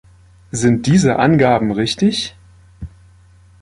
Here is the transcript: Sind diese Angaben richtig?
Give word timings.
Sind 0.51 0.87
diese 0.87 1.19
Angaben 1.19 1.69
richtig? 1.69 2.35